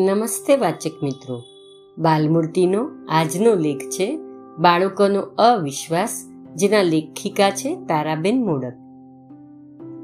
નમસ્તે 0.00 0.56
વાચક 0.56 1.02
મિત્રો. 1.02 1.42
બાલમૂર્તિનો 1.98 2.88
આજનો 3.08 3.54
લેખ 3.54 3.78
છે 3.78 4.18
બાળકોનો 4.58 5.20
અવિશ્વાસ, 5.20 6.24
જેના 6.56 6.82
લેખિકા 6.82 7.50
છે 7.50 7.74
તારાબેન 7.74 8.44
મોડક. 8.44 8.72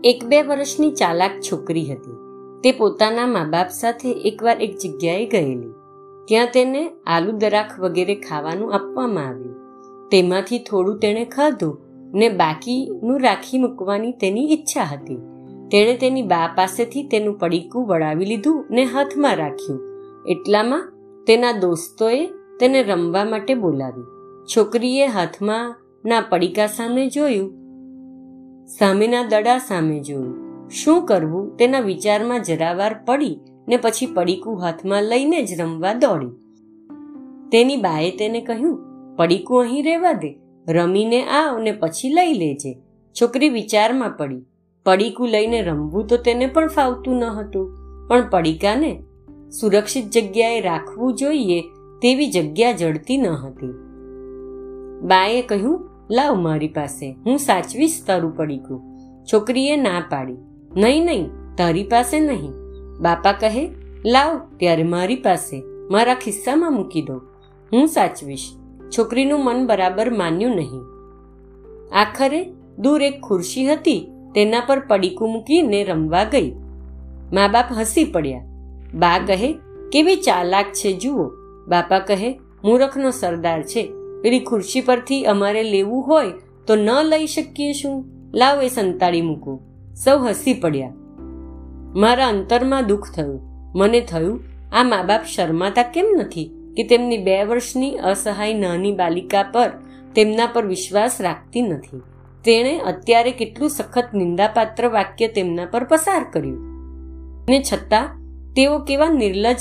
એક 0.05 0.25
બે 0.25 0.43
વર્ષની 0.43 0.91
ચાલાક 0.91 1.31
છોકરી 1.53 1.93
હતી. 1.93 2.11
તે 2.65 2.73
પોતાના 2.73 3.27
મા 3.27 3.45
બાપ 3.45 3.69
સાથે 3.69 4.13
એકવાર 4.13 4.63
એક 4.63 4.79
જગ્યાએ 4.79 5.27
ગયેલી. 5.27 5.71
ત્યાં 6.29 6.47
તેને 6.47 6.91
આલુ 7.07 7.33
દરાખ 7.33 7.81
વગેરે 7.81 8.15
ખાવાનું 8.15 8.75
આપવામાં 8.75 9.27
આવ્યું. 9.27 9.55
તેમાંથી 10.09 10.59
થોડું 10.59 10.99
તેણે 10.99 11.25
ખાધું 11.25 11.79
ને 12.15 12.29
બાકીનું 12.29 13.21
રાખી 13.21 13.59
મૂકવાની 13.59 14.13
તેની 14.13 14.53
ઈચ્છા 14.53 14.83
હતી. 14.83 15.32
તેણે 15.73 15.97
તેની 15.97 16.23
બા 16.23 16.49
પાસેથી 16.57 17.03
તેનું 17.03 17.39
પડીકું 17.39 17.87
વળાવી 17.87 18.25
લીધું 18.25 18.65
ને 18.71 18.85
હાથમાં 18.85 19.37
રાખ્યું. 19.37 19.81
એટલામાં 20.29 20.93
તેના 21.27 21.53
દોસ્તોએ 21.53 22.27
તેને 22.61 22.83
રમવા 22.83 23.25
માટે 23.25 23.55
બોલાવી 23.55 24.05
છોકરીએ 24.47 25.07
હાથમાં 25.07 25.77
ના 26.05 26.21
પડીકા 26.21 26.67
સામે 26.67 27.07
જોયું, 27.09 27.51
સામેના 28.67 29.23
દડા 29.23 29.59
સામે 29.59 30.01
જોયું. 30.01 30.69
શું 30.71 31.07
કરવું? 31.07 31.57
તેના 31.57 31.81
વિચારમાં 31.81 32.43
જરાવાર 32.43 32.95
પડી 33.05 33.41
ને 33.69 33.77
પછી 33.77 34.07
પડીકું 34.07 34.63
હાથમાં 34.63 35.03
લઈને 35.03 35.43
જ 35.43 35.61
રમવા 35.61 35.95
દોડી. 35.95 36.33
તેની 37.53 37.77
બાએ 37.77 38.11
તેને 38.11 38.41
કહ્યું, 38.41 38.79
પડીકું 39.17 39.63
અહીં 39.63 39.85
રહેવા 39.85 40.13
દે. 40.13 40.39
રમીને 40.69 41.25
આવ 41.25 41.59
ને 41.59 41.73
પછી 41.73 42.15
લઈ 42.15 42.33
લેજે. 42.35 42.79
છોકરી 43.17 43.49
વિચારમાં 43.49 44.17
પડી. 44.17 44.43
પડીકું 44.85 45.29
લઈને 45.29 45.63
રમવું 45.63 46.07
તો 46.07 46.17
તેને 46.17 46.47
પણ 46.47 46.69
ફાવતું 46.69 47.17
ન 47.17 47.25
હતું. 47.25 47.77
પણ 48.09 48.31
પડીકાને 48.31 49.03
સુરક્ષિત 49.61 50.05
જગ્યાએ 50.11 50.61
રાખવું 50.61 51.15
જોઈએ 51.15 51.61
તેવી 52.03 52.31
જગ્યા 52.31 52.73
જડતી 52.73 53.17
ન 53.17 53.27
હતી. 53.27 53.71
બાએ 55.07 55.43
કહ્યું, 55.43 55.91
લાવ 56.11 56.35
મારી 56.35 56.69
પાસે, 56.69 57.13
હું 57.13 57.39
સાચવીશ 57.39 58.03
તારું 58.07 58.37
પડીકું. 58.37 58.83
છોકરીએ 59.33 59.77
ના 59.77 60.03
પાડી. 60.11 60.37
નહીં 60.77 61.05
નહીં, 61.05 61.31
તારી 61.57 61.85
પાસે 61.85 62.21
નહીં. 62.21 62.53
બાપા 63.01 63.33
કહે, 63.33 63.71
લાવ, 64.07 64.41
ત્યારે 64.57 64.83
મારી 64.83 65.17
પાસે, 65.17 65.63
મારા 65.91 66.15
ખિસ્સામાં 66.15 66.73
મૂકી 66.73 67.03
દો. 67.03 67.17
હું 67.73 67.87
સાચવીશ. 67.87 68.51
છોકરીનું 68.99 69.45
મન 69.45 69.67
બરાબર 69.67 70.11
માન્યું 70.11 70.57
નહીં. 70.57 70.81
આખરે 72.01 72.53
દૂર 72.79 73.03
એક 73.03 73.21
ખુરશી 73.21 73.73
હતી 73.73 74.12
તેના 74.35 74.61
પર 74.61 74.81
પડીકું 74.81 75.33
મૂકીને 75.33 75.85
રમવા 75.85 76.25
ગઈ. 76.25 76.53
મા 77.33 77.49
બાપ 77.49 77.67
હસી 77.81 78.05
પડ્યા. 78.05 78.41
બા 78.95 79.19
કહે, 79.19 79.53
કેવી 79.93 80.17
ચાલાક 80.17 80.65
છે 80.65 80.93
જુઓ. 80.93 81.31
બાપા 81.69 81.99
કહે, 81.99 82.41
મૂરખનો 82.65 83.11
સરદાર 83.11 83.63
છે. 83.63 83.93
પેલી 84.23 84.41
ખુરશી 84.41 84.81
પરથી 84.81 85.25
અમારે 85.25 85.63
લેવું 85.63 86.07
હોય 86.07 86.31
તો 86.67 86.77
ન 86.77 86.89
લઈ 87.03 87.27
શકીએ 87.27 87.73
શું? 87.73 88.05
લાવ 88.35 88.63
એ 88.63 88.69
સંતાડી 88.69 89.21
મૂકું. 89.21 89.61
સૌ 89.95 90.19
હસી 90.19 90.55
પડ્યા. 90.55 90.93
મારા 91.95 92.29
અંતરમાં 92.29 92.87
દુઃખ 92.87 93.15
થયું. 93.17 93.41
મને 93.75 94.01
થયું, 94.01 94.41
આ 94.73 94.83
મા 94.83 95.03
બાપ 95.03 95.25
શરમાતા 95.25 95.83
કેમ 95.83 96.07
નથી 96.21 96.51
કે 96.77 96.83
તેમની 96.85 97.19
બે 97.19 97.45
વર્ષની 97.45 97.97
અસહાય 97.97 98.55
નાની 98.55 98.93
બાલિકા 98.93 99.43
પર 99.43 99.71
તેમના 100.15 100.47
પર 100.47 100.67
વિશ્વાસ 100.67 101.21
રાખતી 101.21 101.61
નથી? 101.61 102.03
તેણે 102.45 102.79
અત્યારે 102.79 103.31
કેટલું 103.31 103.71
સખત 103.71 104.05
નિંદાપાત્ર 104.15 104.89
વાક્ય 104.89 105.29
તેમના 105.29 105.65
પર 105.65 105.85
પસાર 105.85 106.27
કર્યું. 106.33 106.73
ને 107.49 107.63
છતાં, 107.73 108.09
તેઓ 108.55 108.79
કેવા 108.79 109.09
નિર્લજ 109.09 109.57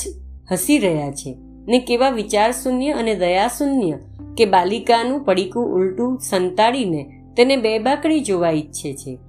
હસી 0.52 0.80
રહ્યા 0.80 1.12
છે 1.12 1.38
ને 1.68 1.80
કેવા 1.80 2.10
વિચાર 2.10 2.52
શૂન્ય 2.52 2.92
અને 2.92 3.16
દયા 3.16 3.48
શૂન્ય 3.48 4.00
કે 4.38 4.46
બાલિકાનું 4.46 5.24
પડીકું 5.24 5.66
ઉલટું 5.66 6.20
સંતાડીને 6.20 7.24
તેને 7.38 7.58
બે 7.58 7.80
બાકડી 7.80 8.20
જોવા 8.20 8.50
ઈચ્છે 8.50 8.94
છે. 8.94 9.20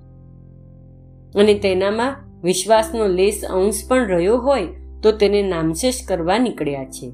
અને 1.35 1.55
તેનામાં 1.55 2.17
વિશ્વાસનો 2.43 3.07
લેસ 3.07 3.45
અંશ 3.45 3.89
પણ 3.89 3.99
રહ્યો 3.99 4.39
હોય 4.39 4.67
તો 5.03 5.13
તેને 5.13 5.43
નામશેષ 5.43 5.95
કરવા 6.09 6.39
નીકળ્યા 6.39 6.85
છે. 6.85 7.13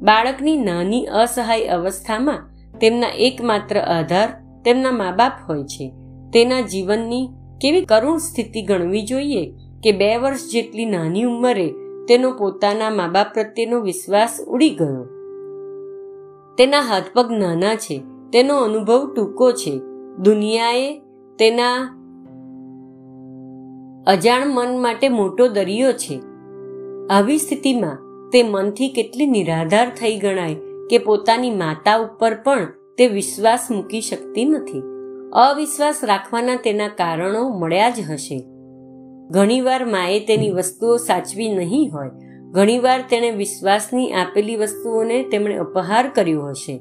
બાળકની 0.00 0.56
નાની 0.56 1.06
અસહાય 1.06 1.66
અવસ્થામાં 1.66 2.50
તેમના 2.78 3.06
એકમાત્ર 3.08 3.80
આધાર 3.80 4.47
તેમના 4.68 4.90
મા 4.90 5.10
બાપ 5.10 5.32
હોય 5.48 5.62
છે. 5.64 5.92
તેના 6.32 6.60
જીવનની 6.60 7.28
કેવી 7.60 7.84
કરુણ 7.84 8.16
સ્થિતિ 8.16 8.62
ગણવી 8.62 9.02
જોઈએ 9.02 9.52
કે 9.82 9.92
બે 9.92 10.16
વર્ષ 10.16 10.50
જેટલી 10.52 10.84
નાની 10.84 11.22
ઉંમરે 11.22 11.74
તેનો 12.08 12.32
પોતાના 12.32 12.90
મા 12.90 13.08
બાપ 13.08 13.34
પ્રત્યેનો 13.34 13.80
વિશ્વાસ 13.80 14.38
ઉડી 14.48 14.70
ગયો. 14.70 15.04
તેના 16.58 16.80
હાથ 16.80 17.02
પગ 17.14 17.30
નાના 17.30 17.74
છે. 17.74 18.02
તેનો 18.32 18.56
અનુભવ 18.56 19.12
ટૂંકો 19.16 19.52
છે. 19.52 19.80
દુનિયાએ 20.18 20.98
તેના 21.38 21.74
અજાણ 24.06 24.46
મન 24.46 24.78
માટે 24.82 25.08
મોટો 25.08 25.48
દરિયો 25.48 25.92
છે. 25.92 26.20
આવી 27.10 27.38
સ્થિતિમાં 27.38 27.98
તે 28.30 28.42
મનથી 28.42 28.88
કેટલી 28.88 29.26
નિરાધાર 29.26 29.90
થઈ 29.90 30.16
ગણાય 30.16 30.54
કે 30.90 30.98
પોતાની 30.98 31.50
માતા 31.50 31.96
ઉપર 31.96 32.34
પણ 32.34 32.77
તે 32.98 33.06
વિશ્વાસ 33.06 33.68
મૂકી 33.70 34.00
શકતી 34.00 34.44
નથી. 34.44 34.82
અવિશ્વાસ 35.32 36.00
રાખવાના 36.04 36.56
તેના 36.56 36.88
કારણો 36.88 37.48
મળ્યા 37.48 37.90
જ 37.90 38.00
હશે. 38.10 38.44
ઘણીવાર 39.30 39.84
માએ 39.84 40.20
તેની 40.20 40.50
વસ્તુઓ 40.50 40.96
સાચવી 40.96 41.54
નહીં 41.54 41.90
હોય. 41.92 42.08
ઘણીવાર 42.50 43.04
તેણે 43.10 43.30
વિશ્વાસની 43.30 44.12
આપેલી 44.12 44.56
વસ્તુઓને 44.56 45.22
તેમણે 45.22 45.56
અપહાર 45.56 46.08
કર્યો 46.08 46.42
હશે. 46.42 46.78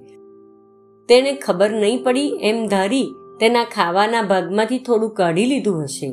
તેણે 1.09 1.33
ખબર 1.33 1.72
નહીં 1.72 2.03
પડી 2.03 2.28
એમ 2.41 2.66
ધારી 2.66 3.07
તેના 3.39 3.63
ખાવાના 3.63 4.22
ભાગમાંથી 4.22 4.79
થોડું 4.79 5.09
કાઢી 5.09 5.45
લીધું 5.45 5.84
હશે. 5.84 6.07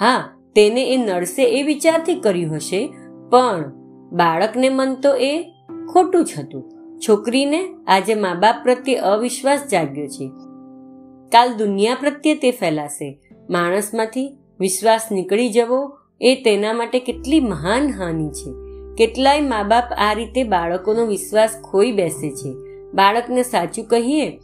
હા, 0.00 0.24
તેને 0.54 0.94
એ 0.94 0.96
નડશે 0.96 1.44
એ 1.44 1.62
વિચારથી 1.62 2.14
કર્યું 2.14 2.56
હશે, 2.56 2.88
પણ 3.30 3.72
બાળકને 4.12 4.68
મન 4.68 4.94
તો 4.94 5.14
એ 5.14 5.42
ખોટું 5.92 6.24
જ 6.24 6.28
હતું. 6.38 6.77
છોકરીને 7.08 7.74
આજે 7.86 8.14
મા 8.14 8.34
બાપ 8.34 8.56
પ્રત્યે 8.62 8.96
અવિશ્વાસ 8.96 9.66
જાગ્યો 9.72 10.06
છે. 10.06 10.30
કાલ 11.32 11.54
દુનિયા 11.54 11.94
પ્રત્યે 11.94 12.34
તે 12.34 12.50
ફેલાશે. 12.50 13.20
માણસમાંથી 13.50 14.36
વિશ્વાસ 14.60 15.08
નીકળી 15.12 15.48
જવો 15.48 15.98
એ 16.20 16.34
તેના 16.44 16.72
માટે 16.72 16.98
કેટલી 16.98 17.40
મહાન 17.40 17.90
હાનિ 17.90 18.28
છે. 18.28 18.52
કેટલાય 18.96 19.40
મા 19.40 19.62
બાપ 19.62 19.84
આ 19.96 20.12
રીતે 20.12 20.44
બાળકોનો 20.44 21.06
વિશ્વાસ 21.06 21.60
ખોઈ 21.64 21.92
બેસે 21.92 22.30
છે. 22.30 22.54
બાળકને 22.94 23.42
સાચું 23.42 23.84
કહીએ 23.84 24.40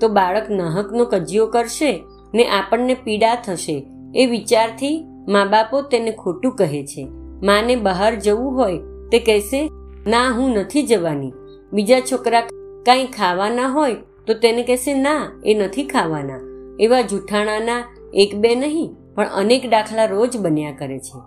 તો 0.00 0.08
બાળક 0.08 0.50
નાહકનો 0.50 1.04
કજિયો 1.04 1.46
કરશે 1.46 2.02
ને 2.34 2.48
આપણને 2.48 2.94
પીડા 2.94 3.34
થશે 3.34 3.86
એ 4.14 4.26
વિચારથી 4.26 5.04
મા 5.28 5.44
બાપો 5.44 5.82
તેને 5.82 6.10
ખોટું 6.10 6.56
કહે 6.56 6.86
છે. 6.86 7.08
માને 7.42 7.76
બહાર 7.76 8.14
જવું 8.14 8.56
હોય 8.56 8.78
તે 9.12 9.18
કહેશે, 9.18 9.70
ના, 10.06 10.30
હું 10.30 10.50
નથી 10.50 10.82
જવાની. 10.82 11.32
બીજા 11.72 12.00
છોકરા 12.00 12.40
કાંઈ 12.86 13.06
ખાવાના 13.06 13.66
હોય 13.66 13.96
તો 14.26 14.34
તેને 14.34 14.62
કહેશે, 14.62 14.94
ના, 14.94 15.40
એ 15.44 15.54
નથી 15.54 15.84
ખાવાના. 15.84 16.40
એવા 16.80 17.00
જૂઠાણાના 17.00 17.84
એક 18.14 18.34
બે 18.34 18.54
નહીં, 18.54 18.94
પણ 19.14 19.28
અનેક 19.28 19.70
દાખલા 19.70 20.04
રોજ 20.04 20.36
બન્યા 20.36 20.72
કરે 20.72 20.98
છે. 20.98 21.20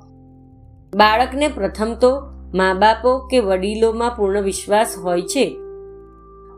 બાળકને 0.95 1.47
પ્રથમ 1.47 1.95
તો 2.01 2.21
મા 2.53 2.73
બાપો 2.73 3.27
કે 3.27 3.39
વડીલોમાં 3.39 4.11
પૂર્ણ 4.17 4.41
વિશ્વાસ 4.41 4.97
હોય 4.97 5.21
છે. 5.21 5.57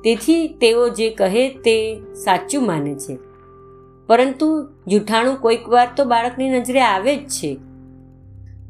તેથી 0.03 0.47
તેઓ 0.47 0.89
જે 0.89 1.09
કહે 1.09 1.49
તે 1.49 2.01
સાચું 2.13 2.65
માને 2.65 2.95
છે. 2.95 3.17
પરંતુ 4.07 4.67
જૂઠાણું 4.87 5.35
કોઈક 5.35 5.69
વાર 5.69 5.87
તો 5.97 6.05
બાળકની 6.05 6.49
નજરે 6.49 6.81
આવે 6.81 7.15
જ 7.15 7.27
છે. 7.27 7.59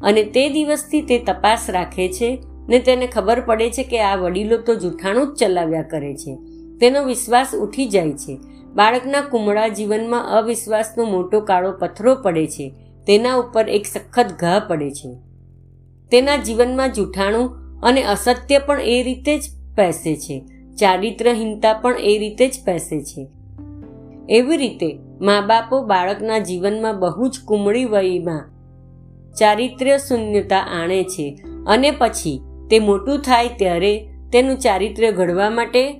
અને 0.02 0.22
તે 0.22 0.50
દિવસથી 0.50 1.02
તે 1.02 1.18
તપાસ 1.18 1.70
રાખે 1.70 2.08
છે 2.08 2.42
ને 2.68 2.78
તેને 2.78 3.06
ખબર 3.06 3.40
પડે 3.40 3.70
છે 3.70 3.82
કે 3.82 4.00
આ 4.00 4.16
વડીલો 4.16 4.56
તો 4.56 4.74
જૂઠાણું 4.74 5.34
જ 5.34 5.38
ચલાવ્યા 5.38 5.82
કરે 5.82 6.14
છે. 6.14 6.38
તેનો 6.80 7.04
વિશ્વાસ 7.04 7.54
ઉઠી 7.54 7.86
જાય 7.86 8.12
છે. 8.12 8.38
બાળકના 8.74 9.20
કુમળા 9.20 9.68
જીવનમાં 9.68 10.30
અવિશ્વાસનો 10.30 11.04
મોટો 11.04 11.40
કાળો 11.40 11.72
પથ્થરો 11.72 12.14
પડે 12.14 12.46
છે. 12.46 12.74
તેના 13.06 13.34
ઉપર 13.34 13.68
એક 13.68 13.86
સખત 13.86 14.26
ઘા 14.38 14.62
પડે 14.68 14.90
છે. 14.90 15.14
તેના 16.10 16.36
જીવનમાં 16.36 16.92
જૂઠાણું 16.92 17.50
અને 17.80 18.02
અસત્ય 18.02 18.58
પણ 18.58 18.80
એ 18.80 19.02
રીતે 19.02 19.38
જ 19.38 19.42
પેસે 19.76 20.16
છે. 20.16 20.44
ચારિત્રહીનતા 20.78 21.72
પણ 21.72 21.98
એ 21.98 22.18
રીતે 22.18 22.48
જ 22.48 22.52
પેસે 22.64 23.00
છે. 23.00 23.28
એવી 24.28 24.56
રીતે 24.56 24.98
મા 25.20 25.40
બાપો 25.40 25.82
બાળકના 25.82 26.38
જીવનમાં 26.38 26.98
બહુ 26.98 27.28
જ 27.28 27.38
કુમળી 27.44 27.84
વયમાં 27.84 28.52
ચારિત્ર્ય 29.32 29.98
શૂન્યતા 29.98 30.58
આણે 30.58 31.04
છે 31.04 31.38
અને 31.66 31.90
પછી 31.90 32.40
તે 32.72 32.78
મોટું 32.78 33.18
થાય 33.18 33.48
ત્યારે 33.48 34.08
તેનું 34.32 34.58
ચારિત્ર્ય 34.58 35.12
ઘડવા 35.12 35.50
માટે 35.50 35.92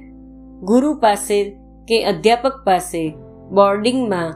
ગુરુ 0.63 0.95
પાસે 0.95 1.57
કે 1.89 2.05
અધ્યાપક 2.05 2.53
પાસે 2.65 3.03
બોર્ડિંગમાં 3.51 4.31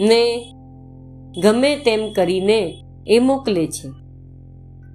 ને 0.00 0.22
ગમે 1.42 1.76
તેમ 1.76 2.12
કરીને 2.12 2.84
એ 3.06 3.18
મોકલે 3.18 3.66
છે. 3.66 3.88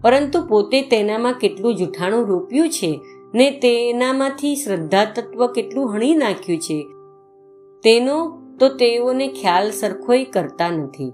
પરંતુ 0.02 0.46
પોતે 0.48 0.82
તેનામાં 0.82 1.34
કેટલું 1.34 1.76
જૂઠાણું 1.76 2.26
રોપ્યું 2.28 2.70
છે 2.70 3.00
ને 3.36 3.52
તેનામાંથી 3.52 4.56
શ્રદ્ધા 4.56 5.06
તત્વ 5.06 5.48
કેટલું 5.48 5.96
હણી 5.96 6.16
નાખ્યું 6.16 6.60
છે, 6.60 6.80
તેનો 7.84 8.18
તો 8.60 8.70
તેઓને 8.70 9.28
ખ્યાલ 9.28 9.72
સરખોય 9.72 10.26
કરતા 10.26 10.70
નથી. 10.70 11.12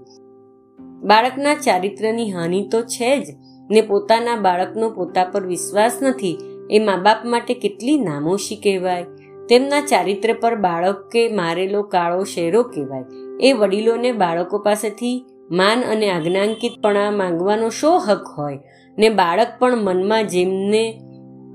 બાળકના 1.02 1.54
ચારિત્ર્યની 1.54 2.32
હાનિ 2.32 2.68
તો 2.68 2.82
છે 2.82 3.20
જ. 3.20 3.39
ને 3.70 3.80
પોતાના 3.80 4.36
બાળકનો 4.36 4.90
પોતા 4.90 5.24
પર 5.24 5.46
વિશ્વાસ 5.46 5.98
નથી, 6.02 6.38
એ 6.70 6.78
મા 6.78 6.96
બાપ 6.96 7.24
માટે 7.24 7.54
કેટલી 7.54 7.98
નામોશી 7.98 8.56
કહેવાય. 8.56 9.06
તેમના 9.48 9.80
ચારિત્ર્ય 9.80 10.32
પર 10.32 10.54
બાળક 10.54 11.08
કે 11.12 11.28
મારેલો 11.28 11.82
કાળો 11.82 12.24
શેરો 12.24 12.62
કહેવાય. 12.62 13.04
એ 13.40 13.52
વડીલોને 13.52 14.12
બાળકો 14.12 14.58
પાસેથી 14.58 15.24
માન 15.50 15.80
અને 15.80 16.10
આજ્ઞાંકિતપણા 16.10 17.10
માંગવાનો 17.10 17.68
શો 17.68 17.96
હક 17.96 18.26
હોય. 18.38 18.58
ને 18.98 19.08
બાળક 19.08 19.48
પણ 19.58 19.76
મનમાં 19.76 20.26
જેમને 20.26 21.02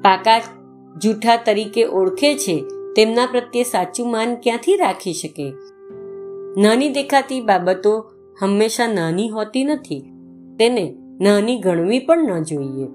પાકા 0.04 0.42
જૂઠા 0.98 1.36
તરીકે 1.36 1.86
ઓળખે 1.86 2.36
છે, 2.36 2.64
તેમના 2.96 3.26
પ્રત્યે 3.26 3.64
સાચું 3.64 4.12
માન 4.12 4.36
ક્યાંથી 4.36 4.78
રાખી 4.78 5.14
શકે? 5.14 5.54
નાની 6.62 6.90
દેખાતી 6.90 7.42
બાબતો 7.42 8.12
હંમેશા 8.42 8.88
નાની 8.88 9.30
હોતી 9.30 9.64
નથી. 9.64 10.00
તેને 10.60 10.96
નાની 11.22 11.60
ગણવી 11.60 12.00
પણ 12.00 12.18
ન 12.18 12.44
જોઈએ. 12.44 12.88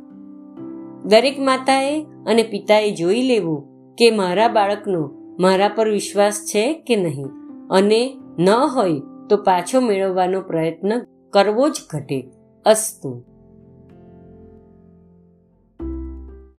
દરેક 1.04 1.40
માતાએ 1.40 2.06
અને 2.26 2.42
પિતાએ 2.42 2.94
જોઈ 2.94 3.22
લેવું 3.22 3.68
કે 3.94 4.10
મારા 4.10 4.48
બાળકનો 4.48 5.10
મારા 5.40 5.68
પર 5.68 5.88
વિશ્વાસ 5.88 6.34
છે 6.34 6.72
કે 6.72 6.96
નહીં 6.96 7.26
અને 7.70 8.16
ન 8.38 8.48
હોય 8.48 8.90
તો 9.30 9.36
પાછો 9.36 9.80
મેળવવાનો 9.80 10.40
પ્રયત્ન 10.40 10.98
કરવો 11.30 11.68
જ 11.68 11.72
ઘટે. 11.90 12.30
અસ્તુ. 12.66 13.29